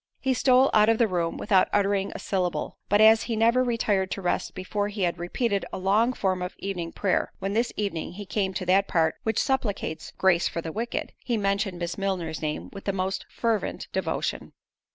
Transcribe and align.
He 0.19 0.33
stole 0.33 0.71
out 0.73 0.89
of 0.89 0.97
the 0.97 1.07
room 1.07 1.37
without 1.37 1.67
uttering 1.71 2.11
a 2.15 2.17
syllable—but 2.17 2.99
as 2.99 3.21
he 3.29 3.35
never 3.35 3.63
retired 3.63 4.09
to 4.09 4.21
rest 4.23 4.55
before 4.55 4.87
he 4.87 5.03
had 5.03 5.19
repeated 5.19 5.63
a 5.71 5.77
long 5.77 6.11
form 6.13 6.41
of 6.41 6.55
evening 6.57 6.91
prayer, 6.91 7.31
when 7.37 7.53
this 7.53 7.71
evening 7.77 8.13
he 8.13 8.25
came 8.25 8.51
to 8.55 8.65
that 8.65 8.87
part 8.87 9.17
which 9.21 9.37
supplicates 9.37 10.11
"Grace 10.17 10.47
for 10.47 10.59
the 10.59 10.71
wicked," 10.71 11.13
he 11.23 11.37
mentioned 11.37 11.77
Miss 11.77 11.99
Milner's 11.99 12.41
name 12.41 12.71
with 12.73 12.85
the 12.85 12.93
most 12.93 13.27
fervent 13.29 13.89
devotion. 13.93 14.53